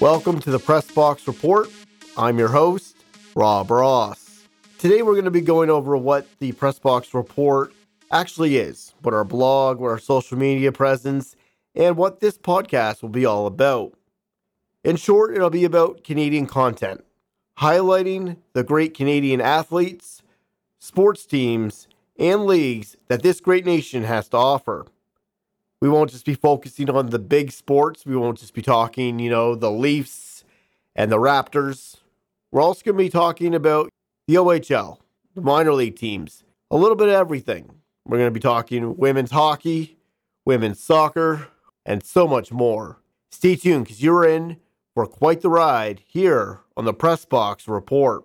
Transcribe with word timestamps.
Welcome 0.00 0.40
to 0.40 0.50
the 0.50 0.58
Press 0.58 0.90
Box 0.90 1.28
Report. 1.28 1.68
I'm 2.16 2.38
your 2.38 2.48
host, 2.48 2.96
Rob 3.34 3.70
Ross. 3.70 4.46
Today 4.78 5.02
we're 5.02 5.12
going 5.12 5.26
to 5.26 5.30
be 5.30 5.42
going 5.42 5.68
over 5.68 5.94
what 5.94 6.26
the 6.38 6.52
Press 6.52 6.78
Box 6.78 7.12
Report 7.12 7.74
actually 8.10 8.56
is, 8.56 8.94
what 9.02 9.12
our 9.12 9.24
blog, 9.24 9.78
what 9.78 9.90
our 9.90 9.98
social 9.98 10.38
media 10.38 10.72
presence, 10.72 11.36
and 11.74 11.98
what 11.98 12.20
this 12.20 12.38
podcast 12.38 13.02
will 13.02 13.10
be 13.10 13.26
all 13.26 13.46
about. 13.46 13.92
In 14.84 14.96
short, 14.96 15.34
it'll 15.36 15.50
be 15.50 15.66
about 15.66 16.02
Canadian 16.02 16.46
content, 16.46 17.04
highlighting 17.58 18.38
the 18.54 18.64
great 18.64 18.94
Canadian 18.94 19.42
athletes, 19.42 20.22
sports 20.78 21.26
teams, 21.26 21.88
and 22.18 22.46
leagues 22.46 22.96
that 23.08 23.22
this 23.22 23.38
great 23.38 23.66
nation 23.66 24.04
has 24.04 24.30
to 24.30 24.38
offer. 24.38 24.86
We 25.80 25.88
won't 25.88 26.10
just 26.10 26.26
be 26.26 26.34
focusing 26.34 26.90
on 26.90 27.10
the 27.10 27.18
big 27.18 27.52
sports. 27.52 28.04
We 28.04 28.16
won't 28.16 28.38
just 28.38 28.52
be 28.52 28.62
talking, 28.62 29.18
you 29.18 29.30
know, 29.30 29.54
the 29.54 29.70
Leafs 29.70 30.44
and 30.94 31.10
the 31.10 31.16
Raptors. 31.16 31.96
We're 32.52 32.60
also 32.60 32.82
going 32.84 32.98
to 32.98 33.04
be 33.04 33.08
talking 33.08 33.54
about 33.54 33.88
the 34.28 34.34
OHL, 34.34 34.98
the 35.34 35.40
minor 35.40 35.72
league 35.72 35.96
teams, 35.96 36.44
a 36.70 36.76
little 36.76 36.96
bit 36.96 37.08
of 37.08 37.14
everything. 37.14 37.76
We're 38.04 38.18
going 38.18 38.28
to 38.28 38.34
be 38.34 38.40
talking 38.40 38.96
women's 38.96 39.30
hockey, 39.30 39.96
women's 40.44 40.82
soccer, 40.82 41.48
and 41.86 42.04
so 42.04 42.28
much 42.28 42.52
more. 42.52 43.00
Stay 43.30 43.56
tuned 43.56 43.84
because 43.84 44.02
you're 44.02 44.26
in 44.26 44.58
for 44.94 45.06
quite 45.06 45.40
the 45.40 45.48
ride 45.48 46.02
here 46.06 46.60
on 46.76 46.84
the 46.84 46.92
Press 46.92 47.24
Box 47.24 47.66
Report. 47.68 48.24